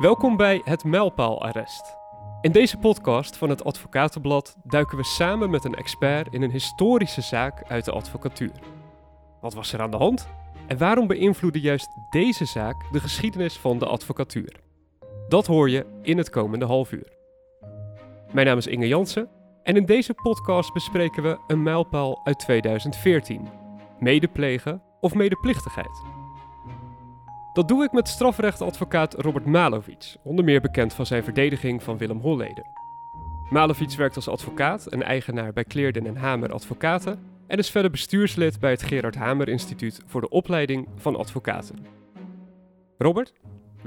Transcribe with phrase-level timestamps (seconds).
[0.00, 1.96] Welkom bij het Mijlpaalarrest.
[2.40, 7.20] In deze podcast van het Advocatenblad duiken we samen met een expert in een historische
[7.20, 8.52] zaak uit de advocatuur.
[9.40, 10.28] Wat was er aan de hand?
[10.66, 14.60] En waarom beïnvloedde juist deze zaak de geschiedenis van de advocatuur?
[15.28, 17.12] Dat hoor je in het komende half uur.
[18.32, 19.28] Mijn naam is Inge Jansen
[19.62, 23.48] en in deze podcast bespreken we een mijlpaal uit 2014:
[23.98, 26.02] medeplegen of medeplichtigheid.
[27.56, 32.20] Dat doe ik met strafrechtadvocaat Robert Malovic, onder meer bekend van zijn verdediging van Willem
[32.20, 32.64] Holleder.
[33.50, 38.60] Malovic werkt als advocaat en eigenaar bij Kleerden en Hamer Advocaten en is verder bestuurslid
[38.60, 41.86] bij het Gerard Hamer Instituut voor de opleiding van advocaten.
[42.98, 43.32] Robert,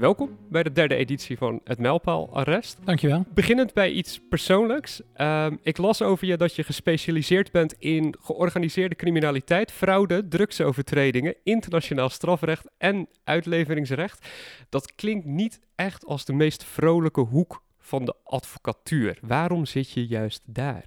[0.00, 2.78] welkom bij de derde editie van het Mijlpaal Arrest.
[2.84, 3.24] Dankjewel.
[3.34, 5.00] Beginnend bij iets persoonlijks.
[5.14, 12.08] Ehm, ik las over je dat je gespecialiseerd bent in georganiseerde criminaliteit, fraude, drugsovertredingen, internationaal
[12.08, 14.28] strafrecht en uitleveringsrecht.
[14.68, 19.18] Dat klinkt niet echt als de meest vrolijke hoek van de advocatuur.
[19.20, 20.84] Waarom zit je juist daar?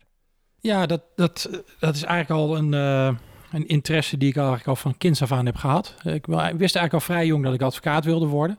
[0.60, 3.18] Ja, dat, dat, dat is eigenlijk al een, uh,
[3.52, 5.96] een interesse die ik eigenlijk al van kinds af aan heb gehad.
[6.04, 8.58] Ik wist eigenlijk al vrij jong dat ik advocaat wilde worden.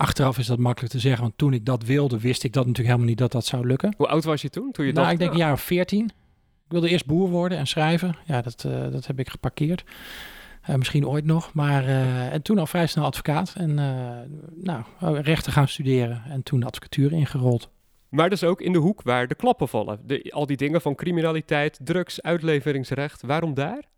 [0.00, 2.88] Achteraf is dat makkelijk te zeggen, want toen ik dat wilde, wist ik dat natuurlijk
[2.88, 3.94] helemaal niet dat dat zou lukken.
[3.96, 4.72] Hoe oud was je toen?
[4.72, 5.12] toen je nou, dat...
[5.12, 6.04] ik denk een jaar of veertien.
[6.64, 8.16] Ik wilde eerst boer worden en schrijven.
[8.24, 9.84] Ja, dat, uh, dat heb ik geparkeerd.
[10.70, 11.54] Uh, misschien ooit nog.
[11.54, 13.54] Maar uh, en toen al vrij snel advocaat.
[13.56, 13.74] En
[14.54, 14.84] nou,
[15.20, 16.22] rechten gaan studeren.
[16.28, 17.70] En toen de advocatuur ingerold.
[18.08, 20.00] Maar dus ook in de hoek waar de klappen vallen.
[20.06, 23.22] De, al die dingen van criminaliteit, drugs, uitleveringsrecht.
[23.22, 23.89] Waarom daar?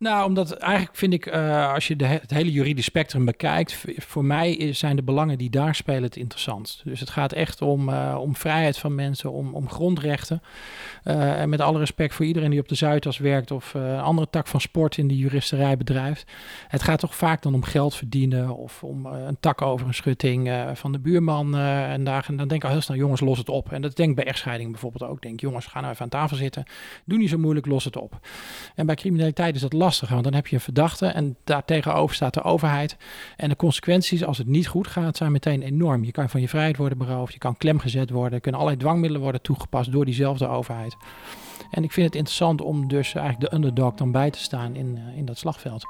[0.00, 4.24] Nou, omdat eigenlijk vind ik, uh, als je de, het hele juridisch spectrum bekijkt, voor
[4.24, 6.82] mij zijn de belangen die daar spelen het interessantst.
[6.84, 10.42] Dus het gaat echt om, uh, om vrijheid van mensen, om, om grondrechten.
[11.04, 14.30] Uh, en met alle respect voor iedereen die op de Zuidas werkt of een andere
[14.30, 16.30] tak van sport in de juristerij bedrijft.
[16.68, 20.64] Het gaat toch vaak dan om geld verdienen of om een tak over een schutting
[20.74, 21.56] van de buurman.
[21.56, 23.72] en, daar, en dan denk ik al heel snel, jongens, los het op.
[23.72, 25.22] En dat denk ik bij echtscheiding bijvoorbeeld ook.
[25.22, 26.64] Denk, jongens, ga nou even aan tafel zitten.
[27.04, 28.18] Doe niet zo moeilijk, los het op.
[28.74, 32.34] En bij criminaliteit is dat lastig want dan heb je een verdachte en daartegenover staat
[32.34, 32.96] de overheid.
[33.36, 36.04] En de consequenties als het niet goed gaat zijn meteen enorm.
[36.04, 39.22] Je kan van je vrijheid worden beroofd, je kan klemgezet worden, er kunnen allerlei dwangmiddelen
[39.22, 40.96] worden toegepast door diezelfde overheid.
[41.70, 44.98] En ik vind het interessant om dus eigenlijk de underdog dan bij te staan in,
[45.16, 45.84] in dat slagveld.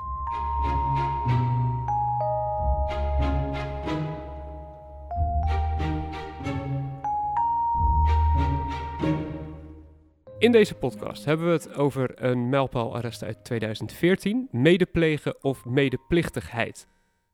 [10.41, 16.87] In deze podcast hebben we het over een mijlpaalarrest uit 2014, medeplegen of medeplichtigheid.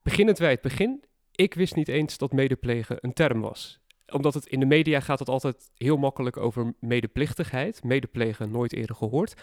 [0.02, 3.80] Beginnend bij het begin, ik wist niet eens dat medeplegen een term was.
[4.12, 8.96] Omdat het in de media gaat het altijd heel makkelijk over medeplichtigheid, medeplegen nooit eerder
[8.96, 9.34] gehoord.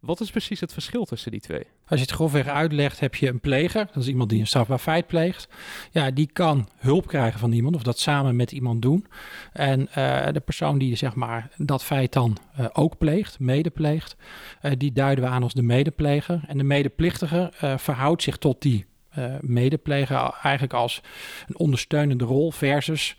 [0.00, 1.66] Wat is precies het verschil tussen die twee?
[1.86, 3.86] Als je het grofweg uitlegt, heb je een pleger.
[3.86, 5.48] Dat is iemand die een strafbaar feit pleegt.
[5.90, 9.06] Ja, die kan hulp krijgen van iemand of dat samen met iemand doen.
[9.52, 14.16] En uh, de persoon die zeg maar, dat feit dan uh, ook pleegt, medepleegt,
[14.62, 16.44] uh, die duiden we aan als de medepleger.
[16.46, 18.86] En de medeplichtige verhoudt zich tot die
[19.18, 21.00] uh, eigenlijk als
[21.46, 23.16] een ondersteunende rol versus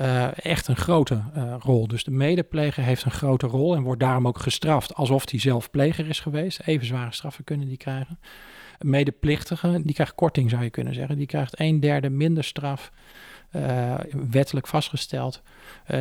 [0.00, 1.88] uh, echt een grote uh, rol.
[1.88, 5.70] Dus de medepleger heeft een grote rol en wordt daarom ook gestraft alsof hij zelf
[5.70, 6.60] pleger is geweest.
[6.64, 8.18] Even zware straffen kunnen die krijgen.
[8.78, 11.16] Medeplichtige, die krijgt korting zou je kunnen zeggen.
[11.16, 12.92] Die krijgt een derde minder straf,
[14.30, 15.42] wettelijk vastgesteld,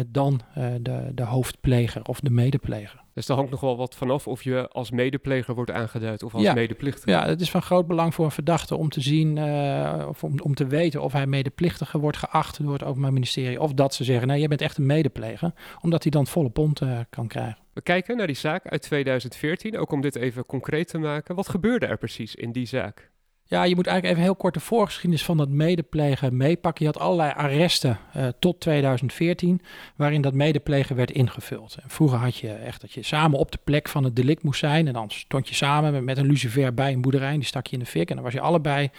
[0.08, 0.42] dan
[0.82, 3.05] de, de hoofdpleger of de medepleger.
[3.16, 6.44] Dus daar hangt nog wel wat vanaf of je als medepleger wordt aangeduid of als
[6.44, 6.54] ja.
[6.54, 7.10] medeplichtige.
[7.10, 10.40] Ja, het is van groot belang voor een verdachte om te zien uh, of om,
[10.40, 13.62] om te weten of hij medeplichtige wordt geacht door het Openbaar Ministerie.
[13.62, 16.82] Of dat ze zeggen, nee, jij bent echt een medepleger, omdat hij dan volle pond
[16.82, 17.58] uh, kan krijgen.
[17.74, 21.36] We kijken naar die zaak uit 2014, ook om dit even concreet te maken.
[21.36, 23.12] Wat gebeurde er precies in die zaak?
[23.48, 26.86] Ja, je moet eigenlijk even heel kort de voorgeschiedenis van dat medeplegen meepakken.
[26.86, 29.62] Je had allerlei arresten uh, tot 2014,
[29.96, 31.78] waarin dat medeplegen werd ingevuld.
[31.84, 34.60] En vroeger had je echt dat je samen op de plek van het delict moest
[34.60, 34.88] zijn.
[34.88, 37.74] En dan stond je samen met, een lucifer bij een boerderij, en die stak je
[37.74, 38.10] in de fik.
[38.10, 38.90] En dan was je allebei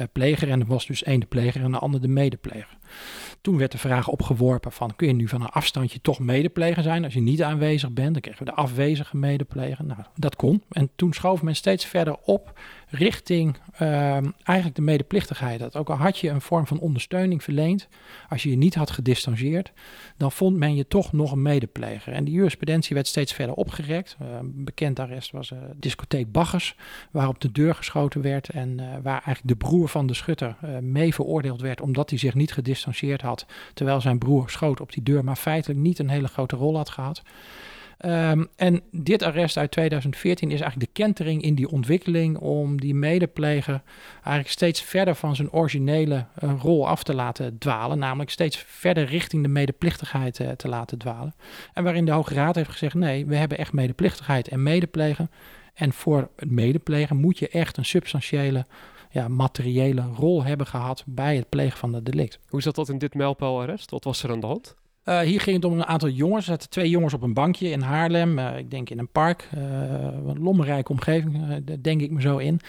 [0.00, 2.78] uh, pleger en er was dus één de pleger en de ander de medepleger.
[3.40, 7.04] Toen werd de vraag opgeworpen van kun je nu van een afstandje toch medepleger zijn
[7.04, 8.12] als je niet aanwezig bent.
[8.12, 9.84] Dan kregen we de afwezige medepleger.
[9.84, 10.62] Nou, dat kon.
[10.70, 12.60] En toen schoof men steeds verder op
[12.92, 14.12] richting uh,
[14.42, 15.58] eigenlijk de medeplichtigheid.
[15.58, 17.88] Dat ook al had je een vorm van ondersteuning verleend,
[18.28, 19.72] als je je niet had gedistanceerd,
[20.16, 22.12] dan vond men je toch nog een medepleger.
[22.12, 24.16] En die jurisprudentie werd steeds verder opgerekt.
[24.22, 26.76] Uh, een bekend arrest was uh, discotheek Baggers,
[27.10, 30.56] waar op de deur geschoten werd en uh, waar eigenlijk de broer van de schutter
[30.80, 35.02] mee veroordeeld werd omdat hij zich niet gedistanceerd had, terwijl zijn broer schoot op die
[35.02, 37.22] deur, maar feitelijk niet een hele grote rol had gehad.
[38.02, 42.94] Ehm, en dit arrest uit 2014 is eigenlijk de kentering in die ontwikkeling om die
[42.94, 43.82] medepleger
[44.14, 49.04] eigenlijk steeds verder van zijn originele uh, rol af te laten dwalen, namelijk steeds verder
[49.04, 51.34] richting de medeplichtigheid uh, te laten dwalen.
[51.72, 55.30] En waarin de Hoge Raad heeft gezegd: nee, we hebben echt medeplichtigheid en medeplegen.
[55.74, 58.66] En voor het medeplegen moet je echt een substantiële
[59.10, 62.38] ja, materiële rol hebben gehad bij het plegen van het delict.
[62.48, 63.90] Hoe zat dat in dit mijlpaalarrest?
[63.90, 64.74] Wat was er aan de hand?
[65.04, 66.46] Uh, hier ging het om een aantal jongens.
[66.46, 68.38] Er zaten twee jongens op een bankje in Haarlem.
[68.38, 69.48] Uh, ik denk in een park.
[69.54, 69.62] Uh,
[70.26, 72.60] een lommerrijke omgeving, denk ik me zo in.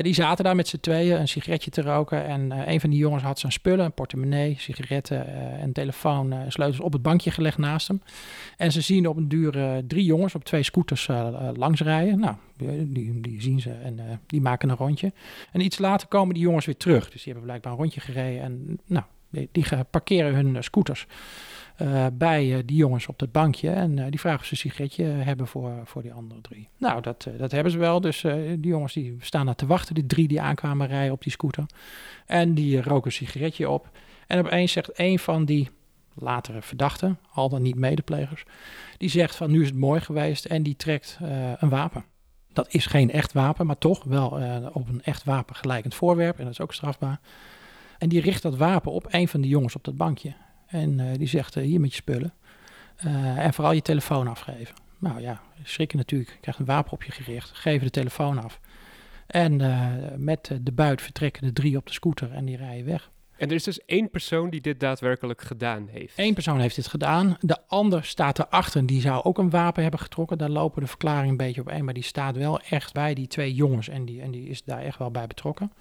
[0.00, 2.26] die zaten daar met z'n tweeën een sigaretje te roken.
[2.26, 5.26] En een van die jongens had zijn spullen, een portemonnee, sigaretten
[5.60, 8.02] en telefoon, sleutels op het bankje gelegd naast hem.
[8.56, 11.08] En ze zien op een duur drie jongens op twee scooters
[11.54, 12.20] langsrijden.
[12.20, 15.12] Nou, die, die zien ze en die maken een rondje.
[15.52, 17.04] En iets later komen die jongens weer terug.
[17.10, 18.42] Dus die hebben blijkbaar een rondje gereden.
[18.42, 21.06] En nou, die, die parkeren hun scooters.
[21.82, 23.70] Uh, bij uh, die jongens op dat bankje.
[23.70, 26.68] En uh, die vragen ze een sigaretje hebben voor, voor die andere drie.
[26.78, 28.00] Nou, dat, dat hebben ze wel.
[28.00, 29.94] Dus die jongens die staan daar te wachten.
[29.94, 31.66] Die drie die aankwamen rijden op die scooter.
[32.26, 33.90] En die roken een sigaretje op.
[34.26, 35.68] En opeens zegt een van die
[36.14, 38.44] latere verdachten, al dan niet medeplegers,
[38.98, 41.18] die zegt van nu is het mooi geweest en die trekt
[41.58, 42.04] een wapen.
[42.52, 44.28] Dat is geen echt wapen, maar toch wel
[44.72, 47.20] op een echt wapen gelijkend voorwerp en dat is ook strafbaar.
[47.98, 50.34] En die richt dat wapen op een van die jongens op dat bankje.
[50.66, 52.34] En uh, die zegt, uh, hier met je spullen.
[53.04, 54.74] Uh, en vooral je telefoon afgeven.
[54.98, 56.30] Nou ja, schrikken natuurlijk.
[56.30, 57.50] Je krijgt een wapen op je gericht.
[57.50, 58.60] Geven de telefoon af.
[59.26, 59.56] En
[60.24, 63.10] met de buit vertrekken de drie op de scooter en die rijden weg.
[63.36, 66.12] En er is dus één persoon die dit daadwerkelijk gedaan heeft.
[66.16, 67.36] Eén persoon heeft dit gedaan.
[67.40, 68.86] De ander staat erachter.
[68.86, 70.38] Die zou ook een wapen hebben getrokken.
[70.38, 71.84] Daar lopen de verklaringen een beetje op één.
[71.84, 73.88] Maar die staat wel echt bij die twee jongens.
[73.88, 75.72] En die, en die is daar echt wel bij betrokken.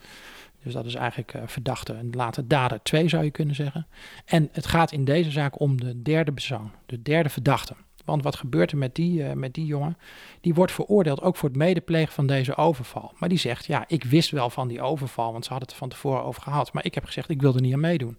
[0.65, 3.87] Dus dat is eigenlijk uh, verdachte en later dader 2 zou je kunnen zeggen.
[4.25, 7.75] En het gaat in deze zaak om de derde persoon, de derde verdachte.
[8.05, 9.97] Want wat gebeurt er met die, uh, met die jongen?
[10.41, 13.13] Die wordt veroordeeld ook voor het medeplegen van deze overval.
[13.17, 15.89] Maar die zegt, ja, ik wist wel van die overval, want ze hadden het van
[15.89, 16.73] tevoren over gehad.
[16.73, 18.17] Maar ik heb gezegd, ik wil er niet aan meedoen.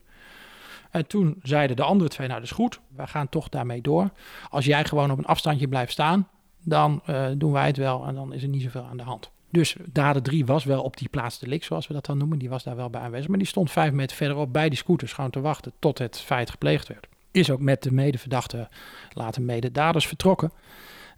[0.91, 4.11] En toen zeiden de andere twee, nou dat is goed, we gaan toch daarmee door.
[4.51, 6.29] Als jij gewoon op een afstandje blijft staan,
[6.63, 9.31] dan uh, doen wij het wel en dan is er niet zoveel aan de hand.
[9.57, 12.39] Dus dader 3 was wel op die plaats de lik, zoals we dat dan noemen.
[12.39, 13.29] Die was daar wel bij aanwezig.
[13.29, 16.51] Maar die stond vijf meter verderop bij die scooters gewoon te wachten tot het feit
[16.51, 17.07] gepleegd werd.
[17.31, 18.69] Is ook met de medeverdachte,
[19.13, 20.53] later mededaders, vertrokken.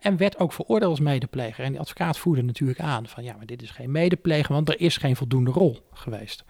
[0.00, 1.64] En werd ook veroordeeld als medepleger.
[1.64, 4.80] En die advocaat voerde natuurlijk aan van ja, maar dit is geen medepleger, want er
[4.80, 6.44] is geen voldoende rol geweest.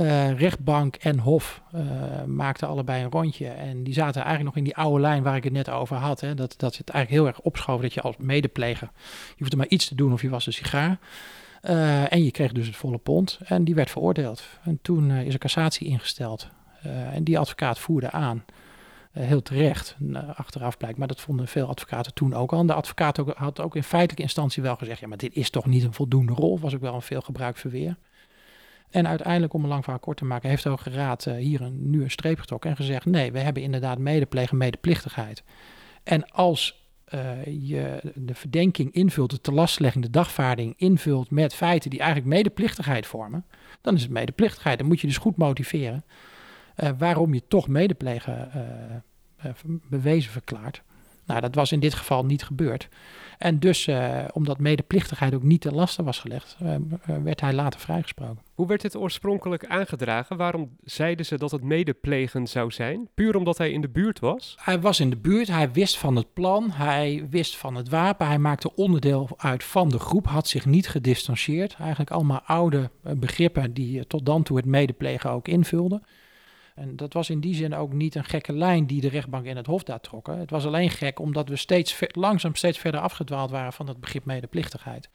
[0.00, 1.80] Uh, rechtbank en Hof uh,
[2.24, 3.48] maakten allebei een rondje.
[3.48, 6.20] En die zaten eigenlijk nog in die oude lijn waar ik het net over had.
[6.20, 8.90] Hè, dat, dat het eigenlijk heel erg opschoven dat je als medepleger...
[9.28, 10.98] je hoefde maar iets te doen of je was een sigaar.
[11.62, 13.38] Uh, en je kreeg dus het volle pond.
[13.44, 14.44] En die werd veroordeeld.
[14.64, 16.48] En toen is een cassatie ingesteld.
[17.12, 18.44] en die advocaat voerde aan.
[19.12, 19.96] heel terecht,
[20.34, 20.98] achteraf blijkt.
[20.98, 22.60] Maar dat vonden veel advocaten toen ook al.
[22.60, 25.00] En de advocaat had ook in feitelijke instantie wel gezegd...
[25.00, 26.58] ja, maar dit is toch niet een voldoende rol.
[26.58, 27.96] Was ook wel een veel gebruik verweer.
[28.94, 31.60] En uiteindelijk, om een lang verhaal kort te maken, heeft de Hoge Raad uh, hier
[31.60, 35.42] een, nu een streep getrokken en gezegd: nee, we hebben inderdaad medeplegen, medeplichtigheid.
[36.02, 41.98] En als uh, je de verdenking invult, de telastlegging, de dagvaarding invult met feiten die
[41.98, 43.44] eigenlijk medeplichtigheid vormen,
[43.80, 44.78] dan is het medeplichtigheid.
[44.78, 46.04] Dan moet je dus goed motiveren
[46.76, 48.50] uh, waarom je toch medeplegen
[49.88, 50.82] bewezen verklaart.
[51.26, 52.88] Nou, dat was in dit geval niet gebeurd.
[53.38, 56.74] En dus, uh, omdat medeplichtigheid ook niet ten laste was gelegd, uh,
[57.22, 58.42] werd hij later vrijgesproken.
[58.54, 60.36] Hoe werd dit oorspronkelijk aangedragen?
[60.36, 63.08] Waarom zeiden ze dat het medeplegen zou zijn?
[63.14, 64.56] Puur omdat hij in de buurt was?
[64.60, 68.26] Hij was in de buurt, hij wist van het plan, hij wist van het wapen,
[68.26, 71.74] hij maakte onderdeel uit van de groep, had zich niet gedistanceerd.
[71.78, 76.02] Eigenlijk allemaal oude begrippen die tot dan toe het medeplegen ook invulden.
[76.74, 79.56] En dat was in die zin ook niet een gekke lijn die de rechtbank in
[79.56, 80.38] het Hof daar trokken.
[80.38, 84.24] Het was alleen gek omdat we steeds langzaam steeds verder afgedwaald waren van het begrip
[84.24, 85.08] medeplichtigheid.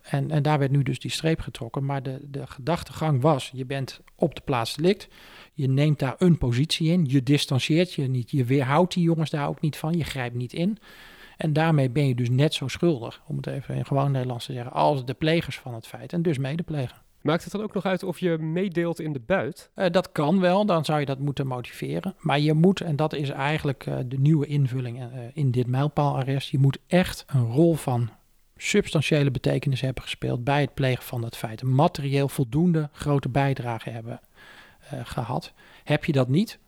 [0.00, 1.84] En, en daar werd nu dus die streep getrokken.
[1.84, 5.08] Maar de, de gedachtegang was: je bent op de plaats delict.
[5.52, 7.04] Je neemt daar een positie in.
[7.08, 8.30] Je distancieert je niet.
[8.30, 9.92] Je weerhoudt die jongens daar ook niet van.
[9.92, 10.78] Je grijpt niet in.
[11.36, 14.52] En daarmee ben je dus net zo schuldig, om het even in gewoon Nederlands te
[14.52, 16.12] zeggen, als de plegers van het feit.
[16.12, 17.02] En dus medepleger.
[17.20, 19.70] Maakt het dan ook nog uit of je meedeelt in de buit?
[19.76, 22.14] Uh, dat kan wel, dan zou je dat moeten motiveren.
[22.18, 26.50] Maar je moet, en dat is eigenlijk uh, de nieuwe invulling uh, in dit mijlpaalarrest,
[26.50, 28.10] je moet echt een rol van
[28.56, 31.62] substantiële betekenis hebben gespeeld bij het plegen van dat feit.
[31.62, 34.20] Materieel voldoende grote bijdrage hebben
[35.04, 35.52] gehad.
[35.84, 36.58] Heb je dat niet,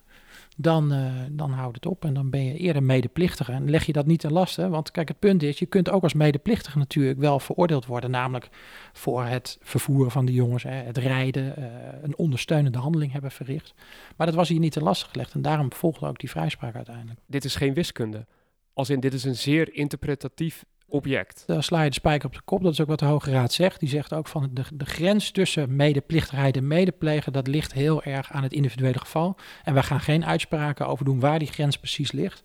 [0.56, 3.52] dan, uh, dan houdt het op en dan ben je eerder medeplichtige.
[3.52, 6.02] En leg je dat niet ten laste, want kijk, het punt is, je kunt ook
[6.02, 8.48] als medeplichtige natuurlijk wel veroordeeld worden, namelijk
[8.92, 11.64] voor het vervoeren van de jongens, hè, het rijden, uh,
[12.02, 13.74] een ondersteunende handeling hebben verricht.
[14.16, 17.20] Maar dat was hier niet ten laste gelegd en daarom volgde ook die vrijspraak uiteindelijk.
[17.26, 18.26] Dit is geen wiskunde.
[18.72, 21.42] Als in dit is een zeer interpretatief object.
[21.46, 22.62] Dan sla je de spijker op de kop.
[22.62, 23.80] Dat is ook wat de Hoge Raad zegt.
[23.80, 28.32] Die zegt ook van de, de grens tussen medeplichtigheid en medeplegen, dat ligt heel erg
[28.32, 29.36] aan het individuele geval.
[29.64, 32.42] En wij gaan geen uitspraken over doen waar die grens precies ligt.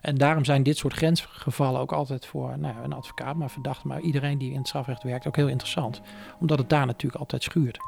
[0.00, 4.00] En daarom zijn dit soort grensgevallen ook altijd voor nou, een advocaat, maar verdachte, maar
[4.00, 6.00] iedereen die in het strafrecht werkt ook heel interessant.
[6.40, 7.78] Omdat het daar natuurlijk altijd schuurt.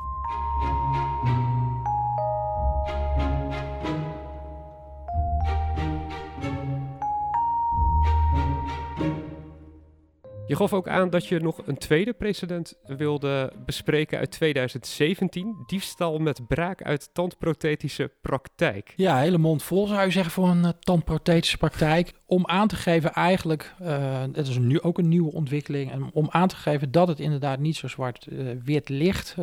[10.51, 15.63] Je gaf ook aan dat je nog een tweede precedent wilde bespreken uit 2017.
[15.67, 18.93] Diefstal met braak uit tandprothetische praktijk.
[18.97, 22.13] Ja, hele mond vol zou je zeggen voor een uh, tandprothetische praktijk.
[22.31, 25.91] Om aan te geven eigenlijk, uh, het is nu ook een nieuwe ontwikkeling.
[25.91, 29.37] En om aan te geven dat het inderdaad niet zo zwart-wit uh, ligt.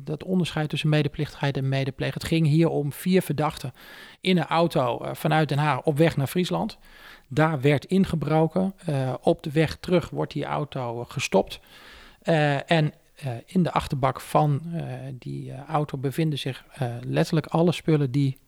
[0.00, 2.14] dat onderscheid tussen medeplichtigheid en medepleeg.
[2.14, 3.72] Het ging hier om vier verdachten
[4.20, 6.78] in een auto vanuit Den Haag op weg naar Friesland.
[7.28, 8.74] Daar werd ingebroken.
[9.20, 11.60] Op de weg terug wordt die auto gestopt.
[12.66, 12.92] En
[13.24, 14.62] uh, in de achterbak van
[15.18, 16.64] die auto bevinden zich
[17.00, 18.38] letterlijk alle spullen die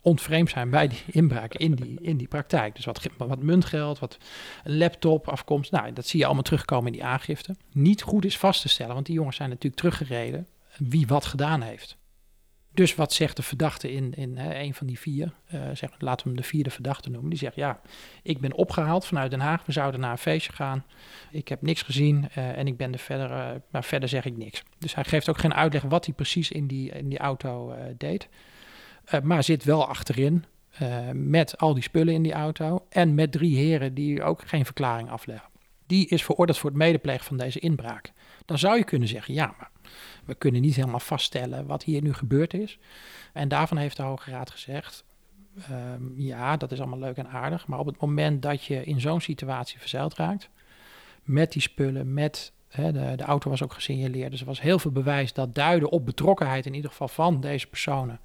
[0.00, 2.74] ontvreemd zijn bij die inbraak in die, in die praktijk.
[2.74, 4.18] Dus wat, wat muntgeld, wat
[4.64, 5.70] laptop, afkomst.
[5.70, 7.56] Nou, dat zie je allemaal terugkomen in die aangifte.
[7.72, 11.62] Niet goed is vast te stellen, want die jongens zijn natuurlijk teruggereden wie wat gedaan
[11.62, 11.96] heeft.
[12.74, 16.24] Dus wat zegt de verdachte in, in hè, een van die vier, uh, zeg, laten
[16.24, 17.80] we hem de vierde verdachte noemen, die zegt ja,
[18.22, 20.84] ik ben opgehaald vanuit Den Haag, we zouden naar een feestje gaan,
[21.30, 24.62] ik heb niks gezien uh, en ik ben er verder, maar verder zeg ik niks.
[24.78, 28.28] Dus hij geeft ook geen uitleg wat hij precies in die, in die auto deed,
[29.22, 30.44] maar zit wel achterin
[31.12, 35.10] met al die spullen in die auto en met drie heren die ook geen verklaring
[35.10, 35.48] afleggen.
[35.86, 38.12] Die is veroordeeld voor het medeplegen van deze inbraak.
[38.44, 39.70] Dan zou je kunnen zeggen, ja, maar
[40.24, 42.78] we kunnen niet helemaal vaststellen wat hier nu gebeurd is.
[43.32, 45.04] En daarvan heeft de Hoge Raad gezegd,
[45.70, 49.00] um, ja, dat is allemaal leuk en aardig, maar op het moment dat je in
[49.00, 50.50] zo'n situatie verzeild raakt,
[51.22, 54.90] met die spullen, met de, de auto was ook gesignaleerd, dus er was heel veel
[54.90, 58.20] bewijs dat duidde op betrokkenheid in ieder geval van deze personen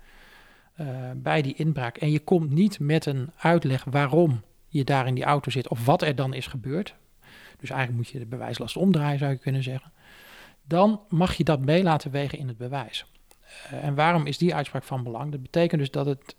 [0.81, 1.97] uh, bij die inbraak.
[1.97, 5.85] En je komt niet met een uitleg waarom je daar in die auto zit of
[5.85, 6.95] wat er dan is gebeurd.
[7.59, 9.91] Dus eigenlijk moet je de bewijslast omdraaien, zou je kunnen zeggen
[10.67, 13.05] dan mag je dat mee laten wegen in het bewijs.
[13.73, 15.31] Uh, en waarom is die uitspraak van belang?
[15.31, 16.35] Dat betekent dus dat het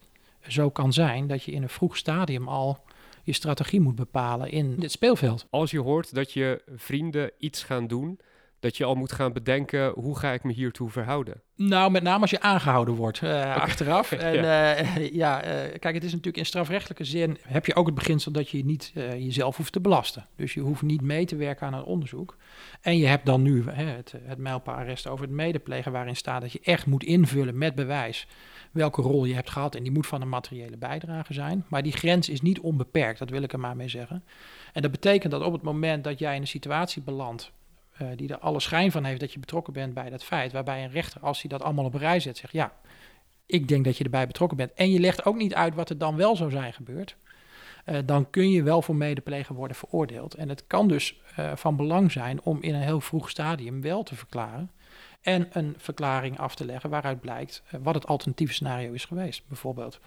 [0.49, 2.85] zo kan zijn dat je in een vroeg stadium al
[3.23, 5.47] je strategie moet bepalen in dit speelveld.
[5.51, 8.19] Als je hoort dat je vrienden iets gaan doen
[8.61, 11.43] dat je al moet gaan bedenken hoe ga ik me hiertoe verhouden?
[11.57, 13.53] Nou, met name als je aangehouden wordt uh, okay.
[13.53, 14.12] achteraf.
[14.29, 17.87] En ja, uh, ja uh, kijk, het is natuurlijk in strafrechtelijke zin heb je ook
[17.87, 20.27] het beginsel dat je niet jezelf hoeft te belasten.
[20.37, 22.37] Dus je hoeft niet mee te werken aan het onderzoek.
[22.81, 26.61] En je hebt dan nu het, het mijlpaalarrest over het medeplegen, waarin staat dat je
[26.62, 28.27] echt moet invullen met bewijs
[28.71, 29.75] welke rol je hebt gehad.
[29.75, 31.65] En die moet van een materiële bijdrage zijn.
[31.69, 34.25] Maar die grens is niet onbeperkt, dat wil ik er maar mee zeggen.
[34.73, 37.53] En dat betekent dat op het moment dat jij in een situatie belandt
[38.02, 40.52] uh, die er alle schijn van heeft dat je betrokken bent bij dat feit.
[40.52, 42.73] Waarbij een rechter, als hij dat allemaal op rij zet, zegt ja,
[43.47, 44.73] ik denk dat je erbij betrokken bent.
[44.75, 47.17] En je legt ook niet uit wat er dan wel zou zijn gebeurd.
[47.87, 50.35] Uh, dan kun je wel voor medepleger worden veroordeeld.
[50.35, 54.02] En het kan dus uh, van belang zijn om in een heel vroeg stadium wel
[54.02, 54.71] te verklaren.
[55.21, 59.43] En een verklaring af te leggen waaruit blijkt wat het alternatieve scenario is geweest.
[59.49, 60.00] Bijvoorbeeld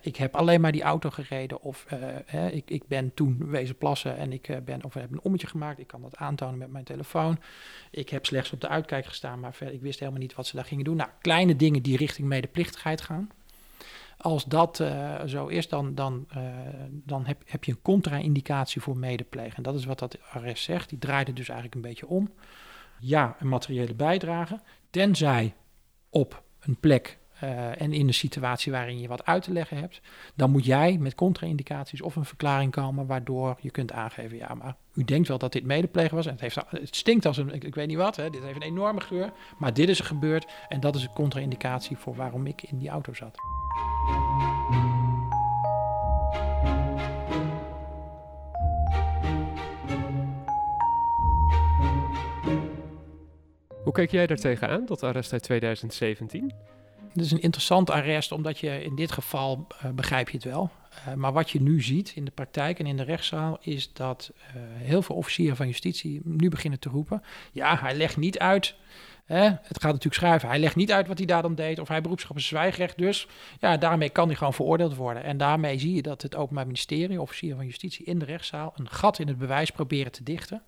[0.00, 1.84] ik heb alleen maar die auto gereden of
[2.26, 5.46] hè, ik, ik ben toen wezen plassen en ik uh, ben of heb een ommetje
[5.46, 5.78] gemaakt.
[5.78, 7.38] Ik kan dat aantonen met mijn telefoon.
[7.90, 10.56] Ik heb slechts op de uitkijk gestaan, maar verder, ik wist helemaal niet wat ze
[10.56, 10.96] daar gingen doen.
[10.96, 13.28] Nou, kleine dingen die richting medeplichtigheid gaan.
[14.16, 14.84] Als dat
[15.26, 16.28] zo is, dan, dan,
[16.90, 19.56] dan heb, heb je een contra-indicatie voor medeplegen.
[19.56, 20.88] En dat is wat dat arrest zegt.
[20.88, 22.30] Die draaide dus eigenlijk een beetje om.
[22.98, 25.54] Ja, een materiële bijdrage, tenzij
[26.10, 30.00] op een plek uh, en in de situatie waarin je wat uit te leggen hebt,
[30.34, 34.76] dan moet jij met contra-indicaties of een verklaring komen waardoor je kunt aangeven, ja, maar
[34.94, 37.74] u denkt wel dat dit medeplegen was en het, heeft, het stinkt als een, ik,
[37.74, 40.80] weet niet wat, hè, dit heeft een enorme geur, maar dit is er gebeurd en
[40.80, 43.38] dat is een contra-indicatie voor waarom ik in die auto zat.
[53.90, 56.52] Hoe kijk jij daar tegenaan, dat arrest uit 2017?
[57.12, 60.70] Het is een interessant arrest, omdat je in dit geval uh, begrijp je het wel.
[61.08, 64.32] Uh, maar wat je nu ziet in de praktijk en in de rechtszaal is dat
[64.34, 64.42] uh,
[64.76, 68.74] heel veel officieren van justitie nu beginnen te roepen: ja, hij legt niet uit.
[69.24, 70.48] Hè, het gaat natuurlijk schrijven.
[70.48, 72.98] Hij legt niet uit wat hij daar dan deed, of hij op een zwijgrecht.
[72.98, 73.26] Dus
[73.60, 75.24] ja, daarmee kan hij gewoon veroordeeld worden.
[75.24, 78.88] En daarmee zie je dat het Openbaar Ministerie, officieren van justitie in de rechtszaal, een
[78.88, 80.62] gat in het bewijs proberen te dichten.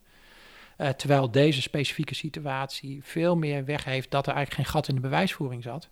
[0.96, 5.00] Terwijl deze specifieke situatie veel meer weg heeft dat er eigenlijk geen gat in de
[5.00, 5.88] bewijsvoering zat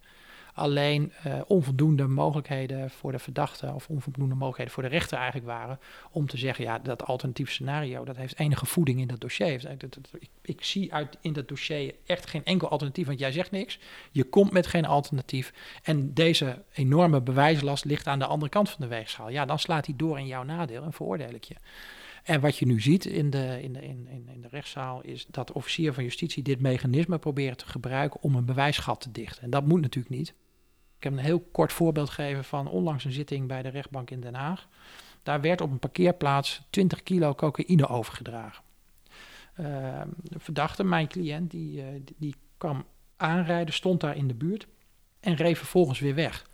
[0.61, 5.79] alleen uh, onvoldoende mogelijkheden voor de verdachte of onvoldoende mogelijkheden voor de rechter eigenlijk waren
[6.11, 9.77] om te zeggen, ja, dat alternatief scenario, dat heeft enige voeding in dat dossier.
[10.43, 13.79] Ik, zie uit in dat dossier echt geen enkel alternatief, want jij zegt niks.
[14.11, 15.53] Je komt met geen alternatief
[15.83, 19.29] en deze enorme bewijslast ligt aan de andere kant van de weegschaal.
[19.31, 21.55] Ja, dan slaat hij door in jouw nadeel en veroordeel ik je.
[22.23, 25.53] En wat je nu ziet in de, in, de, in, in de rechtszaal is dat
[25.53, 29.43] officier van justitie dit mechanisme proberen te gebruiken om een bewijsgat te dichten.
[29.43, 30.35] En dat moet natuurlijk niet.
[31.01, 34.21] Ik heb een heel kort voorbeeld gegeven van onlangs een zitting bij de rechtbank in
[34.21, 34.69] Den Haag.
[35.23, 38.65] Daar werd op een parkeerplaats 20 kilo cocaïne overgedragen.
[39.61, 39.67] Uh,
[40.23, 42.85] de verdachte, mijn cliënt, die, uh, die kwam
[43.17, 44.67] aanrijden, stond daar in de buurt
[45.21, 46.47] en reed vervolgens weer weg.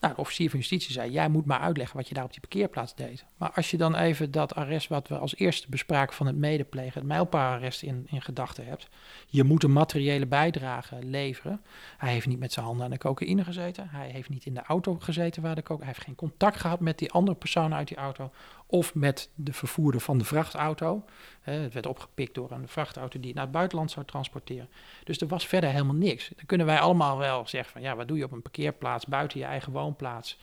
[0.00, 2.40] Nou, de officier van justitie zei: Jij moet maar uitleggen wat je daar op die
[2.40, 3.24] parkeerplaats deed.
[3.36, 6.92] Maar als je dan even dat arrest, wat we als eerste bespraken van het medeplegen,
[7.00, 8.88] het mijlpaalarrest in, in gedachten hebt.
[9.26, 11.60] Je moet een materiële bijdrage leveren.
[11.98, 13.88] Hij heeft niet met zijn handen aan de cocaïne gezeten.
[13.90, 15.84] Hij heeft niet in de auto gezeten waar de cocaïne.
[15.84, 18.30] Hij heeft geen contact gehad met die andere personen uit die auto.
[18.66, 21.04] Of met de vervoerder van de vrachtauto.
[21.40, 24.68] het werd opgepikt door een vrachtauto die het naar het buitenland zou transporteren.
[25.04, 26.28] Dus er was verder helemaal niks.
[26.36, 29.38] Dan kunnen wij allemaal wel zeggen van ja, wat doe je op een parkeerplaats buiten
[29.38, 30.38] je eigen woonplaats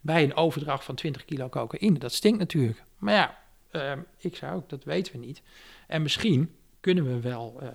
[0.00, 1.98] bij een overdracht van 20 kilo cocaïne?
[1.98, 2.82] Dat stinkt natuurlijk.
[2.98, 3.38] Maar ja,
[3.70, 5.42] ehm, ik zou ook, dat weten we niet.
[5.86, 6.54] En misschien
[6.86, 7.68] kunnen we wel, uh,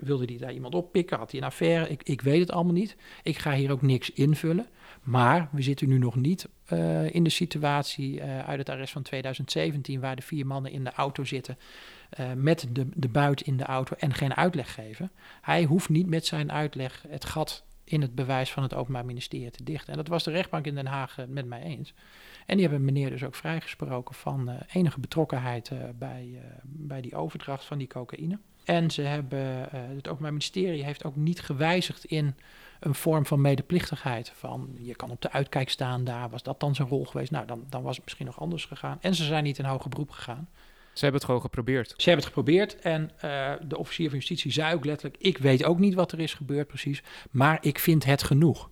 [0.00, 2.96] wilde die daar iemand oppikken, had hij een affaire, ik, ik weet het allemaal niet.
[3.22, 4.66] Ik ga hier ook niks invullen.
[5.02, 9.02] Maar we zitten nu nog niet uh, in de situatie uh, uit het arrest van
[9.02, 11.58] 2017, waar de vier mannen in de auto zitten
[12.36, 15.10] met de, de buit in de auto en geen uitleg geven.
[15.40, 19.50] Hij hoeft niet met zijn uitleg het gat in het bewijs van het Openbaar Ministerie
[19.50, 19.90] te dichten.
[19.90, 21.94] En dat was de rechtbank in Den Haag met mij eens.
[22.46, 27.78] En die hebben meneer dus ook vrijgesproken van enige betrokkenheid bij, bij die overdracht van
[27.78, 28.38] die cocaïne.
[28.64, 32.34] En ze hebben, het Openbaar Ministerie heeft ook niet gewijzigd in
[32.80, 34.32] een vorm van medeplichtigheid.
[34.34, 37.30] Van je kan op de uitkijk staan, daar was dat dan zijn rol geweest.
[37.30, 38.98] Nou, dan, dan was het misschien nog anders gegaan.
[39.00, 40.48] En ze zijn niet in hoger beroep gegaan.
[40.92, 41.88] Ze hebben het gewoon geprobeerd.
[41.88, 45.64] Ze hebben het geprobeerd en uh, de officier van justitie zei ook letterlijk: Ik weet
[45.64, 48.70] ook niet wat er is gebeurd precies, maar ik vind het genoeg.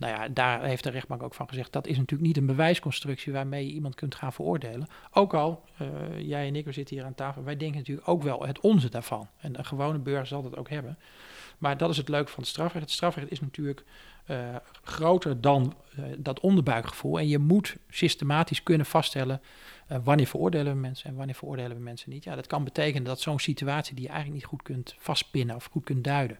[0.00, 3.32] Nou ja, daar heeft de rechtbank ook van gezegd: dat is natuurlijk niet een bewijsconstructie
[3.32, 4.88] waarmee je iemand kunt gaan veroordelen.
[5.12, 8.22] Ook al, uh, jij en ik, we zitten hier aan tafel, wij denken natuurlijk ook
[8.22, 9.28] wel het onze daarvan.
[9.40, 10.98] En een gewone burger zal dat ook hebben.
[11.58, 12.84] Maar dat is het leuke van het strafrecht.
[12.84, 13.84] Het strafrecht is natuurlijk
[14.30, 17.18] uh, groter dan uh, dat onderbuikgevoel.
[17.18, 19.40] En je moet systematisch kunnen vaststellen
[20.02, 22.24] wanneer veroordelen we mensen en wanneer veroordelen we mensen niet.
[22.24, 25.68] Ja, dat kan betekenen dat zo'n situatie die je eigenlijk niet goed kunt vastpinnen of
[25.70, 26.38] goed kunt duiden,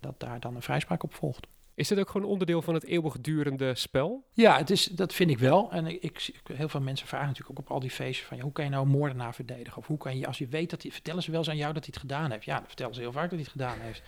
[0.00, 1.46] dat daar dan een vrijspraak op volgt.
[1.76, 4.24] Is dit ook gewoon onderdeel van het eeuwigdurende spel?
[4.32, 5.70] Ja, het is, dat vind ik wel.
[5.70, 8.36] En ik, ik, heel veel mensen vragen natuurlijk ook op al die feestjes van...
[8.36, 9.78] Ja, hoe kan je nou een moordenaar verdedigen?
[9.78, 10.90] Of hoe kan je, als je weet dat hij...
[10.90, 12.44] Vertellen ze wel eens aan jou dat hij het gedaan heeft?
[12.44, 14.02] Ja, dan vertellen ze heel vaak dat hij het gedaan heeft.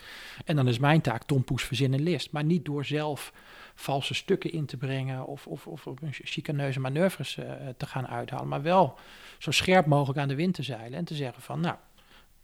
[0.44, 2.32] En dan is mijn taak Tom Poes verzinnen list.
[2.32, 3.32] Maar niet door zelf
[3.74, 5.26] valse stukken in te brengen...
[5.26, 8.48] of, of, of chicaneuze manoeuvres uh, te gaan uithalen.
[8.48, 8.98] Maar wel
[9.38, 11.60] zo scherp mogelijk aan de wind te zeilen en te zeggen van...
[11.60, 11.76] nou,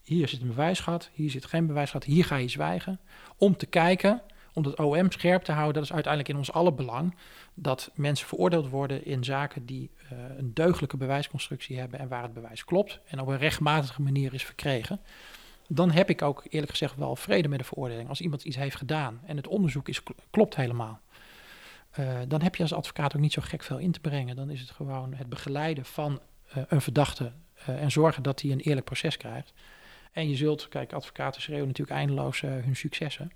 [0.02, 3.00] hier zit een bewijsgat, hier zit geen bewijsgat, hier ga je zwijgen.
[3.36, 4.22] Om te kijken
[4.54, 7.14] om het OM scherp te houden, dat is uiteindelijk in ons alle belang.
[7.54, 12.34] Dat mensen veroordeeld worden in zaken die uh, een deugdelijke bewijsconstructie hebben en waar het
[12.34, 15.00] bewijs klopt en op een rechtmatige manier is verkregen.
[15.68, 18.08] Dan heb ik ook eerlijk gezegd wel vrede met de veroordeling.
[18.08, 21.00] Als iemand iets heeft gedaan en het onderzoek is, klopt helemaal.
[21.98, 24.36] Uh, dan heb je als advocaat ook niet zo gek veel in te brengen.
[24.36, 26.20] Dan is het gewoon het begeleiden van
[26.56, 27.32] uh, een verdachte
[27.66, 29.52] en zorgen dat hij een eerlijk proces krijgt.
[30.12, 33.32] En je zult, kijk, advocaten schreeuwen natuurlijk eindeloos hun successen.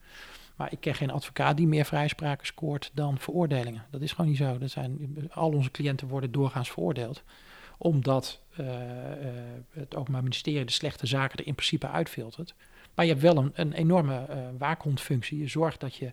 [0.59, 3.85] Maar ik ken geen advocaat die meer vrijspraken scoort dan veroordelingen.
[3.90, 4.59] Dat is gewoon niet zo.
[4.59, 7.23] Dat zijn, al onze cliënten worden doorgaans veroordeeld.
[7.79, 8.73] Omdat uh, uh,
[9.71, 12.55] het Openbaar Ministerie de slechte zaken er in principe uitfiltert.
[12.94, 15.38] Maar je hebt wel een, een enorme uh, waakhondfunctie.
[15.38, 16.12] Je zorgt dat je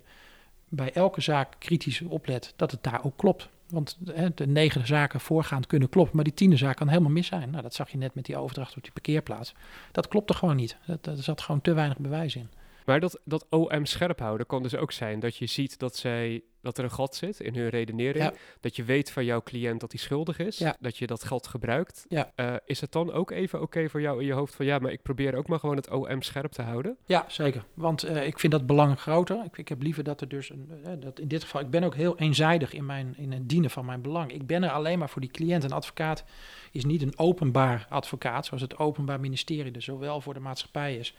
[0.69, 3.49] bij elke zaak kritisch oplet dat het daar ook klopt.
[3.69, 3.97] Want
[4.35, 7.49] de negen zaken voorgaand kunnen kloppen, maar die tiende zaak kan helemaal mis zijn.
[7.49, 9.53] Nou, dat zag je net met die overdracht op die parkeerplaats.
[9.91, 10.77] Dat klopte gewoon niet.
[10.85, 12.49] er zat gewoon te weinig bewijs in.
[12.85, 16.43] Maar dat, dat OM scherp houden kan dus ook zijn dat je ziet dat, zij,
[16.61, 18.33] dat er een gat zit in hun redenering.
[18.59, 20.63] Dat je weet van jouw cliënt dat hij schuldig is.
[20.79, 22.05] Dat je dat geld gebruikt.
[22.09, 24.91] Uh, is het dan ook even oké voor jou in je hoofd van ja, maar
[24.91, 26.97] ik probeer ook maar gewoon het OM scherp te houden?
[27.05, 27.63] Ja, zeker.
[27.73, 29.43] Want uh, ik vind dat belang groter.
[29.45, 31.83] Ik, ik, heb liever dat er dus, een, uh, dat in dit geval, ik ben
[31.83, 34.31] ook heel eenzijdig in, mijn, in het dienen van mijn belang.
[34.31, 35.63] Ik ben er alleen maar voor die cliënt.
[35.63, 36.23] Een advocaat
[36.71, 41.15] is niet een openbaar advocaat, zoals het Openbaar Ministerie er zowel voor de maatschappij is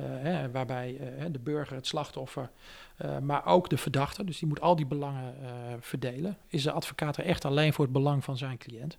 [0.00, 2.50] hè, waarbij uh, de burger, het slachtoffer,
[3.04, 5.34] uh, maar ook de verdachte, dus die moet al die belangen
[5.80, 6.36] verdelen.
[6.48, 8.98] Is de advocaat er echt alleen voor het belang van zijn cliënt?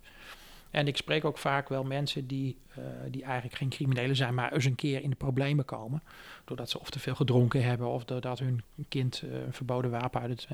[0.74, 4.52] En ik spreek ook vaak wel mensen die, uh, die eigenlijk geen criminelen zijn, maar
[4.52, 6.02] eens een keer in de problemen komen.
[6.44, 10.20] Doordat ze of te veel gedronken hebben, of doordat hun kind uh, een verboden wapen
[10.20, 10.46] uit het,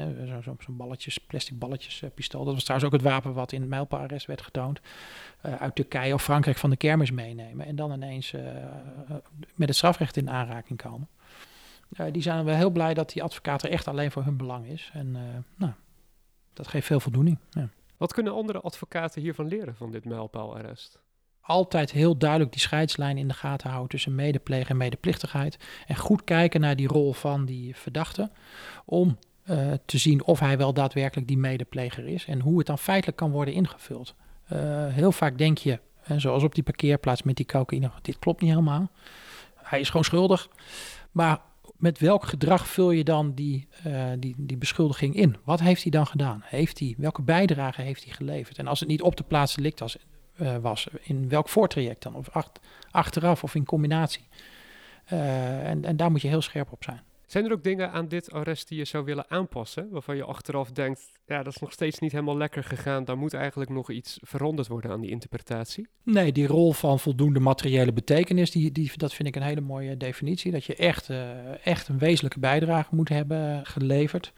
[0.44, 2.44] zo'n zo balletjes, plastic balletjes uh, pistool.
[2.44, 4.80] Dat was trouwens ook het wapen wat in het mijlpaalarrest werd getoond.
[5.40, 7.66] uit Turkije of Frankrijk van de kermis meenemen.
[7.66, 8.33] En dan ineens
[9.54, 11.09] met het strafrecht in aanraking komen.
[12.12, 14.90] die zijn wel heel blij dat die advocaat er echt alleen voor hun belang is.
[14.92, 15.12] En
[15.56, 15.72] nou,
[16.52, 17.38] dat geeft veel voldoening.
[17.50, 17.68] Ja.
[18.00, 20.98] Wat kunnen andere advocaten hiervan leren van dit mijlpaalarrest?
[21.40, 25.58] Altijd heel duidelijk die scheidslijn in de gaten houden tussen medepleeg en medeplichtigheid.
[25.86, 28.30] En goed kijken naar die rol van die verdachte.
[28.84, 32.24] Om uh, te zien of hij wel daadwerkelijk die medepleger is.
[32.24, 34.14] En hoe het dan feitelijk kan worden ingevuld.
[34.52, 35.80] Uh, heel vaak denk je,
[36.16, 38.90] zoals op die parkeerplaats met die cocaïne, dit klopt niet helemaal.
[39.54, 40.48] Hij is gewoon schuldig.
[41.10, 41.40] Maar
[41.80, 45.36] met welk gedrag vul je dan die, uh, die, die beschuldiging in?
[45.44, 46.42] Wat heeft hij dan gedaan?
[46.44, 48.58] Heeft hij, welke bijdrage heeft hij geleverd?
[48.58, 49.96] En als het niet op de plaats delict was,
[50.36, 52.14] uh, was in welk voortraject dan?
[52.14, 54.28] Of acht, achteraf of in combinatie?
[55.12, 57.02] Uh, en, en daar moet je heel scherp op zijn.
[57.30, 60.70] Zijn er ook dingen aan dit arrest die je zou willen aanpassen, waarvan je achteraf
[60.70, 64.18] denkt, ja, dat is nog steeds niet helemaal lekker gegaan, daar moet eigenlijk nog iets
[64.22, 65.88] veranderd worden aan die interpretatie?
[66.02, 70.52] Nee, die rol van voldoende materiële betekenis, die, dat vind ik een hele mooie definitie,
[70.52, 74.32] dat je echt, uh, echt een wezenlijke bijdrage moet hebben geleverd.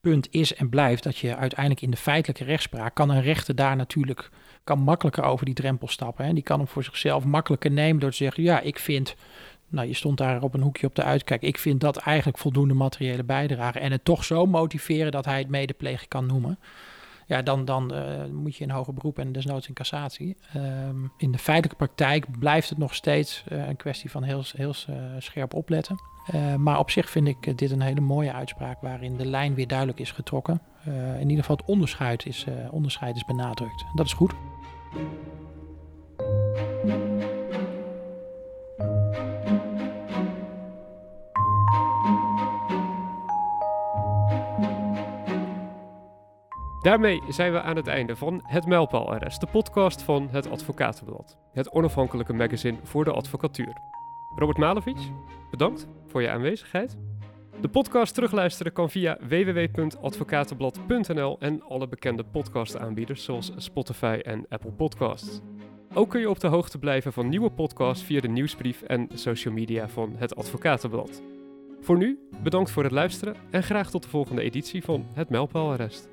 [0.00, 3.76] Punt is en blijft dat je uiteindelijk in de feitelijke rechtspraak kan een rechter daar
[3.76, 4.30] natuurlijk
[4.64, 6.24] kan makkelijker over die drempel stappen.
[6.24, 6.32] Hè.
[6.32, 9.14] Die kan hem voor zichzelf makkelijker nemen door te zeggen, ja, ik vind
[9.70, 11.42] nou, je stond daar op een hoekje op de uitkijk.
[11.42, 13.78] Ik vind dat eigenlijk voldoende materiële bijdrage.
[13.78, 16.58] En het toch zo motiveren dat hij het medeplegen kan noemen.
[17.26, 20.36] Ja, dan, dan uh, moet je in hoger beroep en desnoods in cassatie.
[20.56, 24.74] Um, in de feitelijke praktijk blijft het nog steeds uh, een kwestie van heel, heel
[24.90, 25.96] uh, scherp opletten.
[26.58, 30.00] maar op zich vind ik dit een hele mooie uitspraak waarin de lijn weer duidelijk
[30.00, 30.60] is getrokken.
[31.18, 33.84] in ieder geval het onderscheid is, onderscheid is benadrukt.
[33.94, 34.32] Dat is goed.
[46.82, 51.38] Daarmee zijn we aan het einde van Het Mijlpaalarrest, de podcast van Het Advocatenblad.
[51.52, 53.76] Het onafhankelijke magazine voor de advocatuur.
[54.36, 54.98] Robert Malevic,
[55.50, 56.98] bedankt voor je aanwezigheid.
[57.60, 65.40] De podcast terugluisteren kan via www.advocatenblad.nl en alle bekende podcastaanbieders zoals Spotify en Apple Podcasts.
[65.94, 69.54] Ook kun je op de hoogte blijven van nieuwe podcasts via de nieuwsbrief en social
[69.54, 71.22] media van het Advocatenblad.
[71.80, 76.08] Voor nu, bedankt voor het luisteren en graag tot de volgende editie van Het Mijlpaalarrest.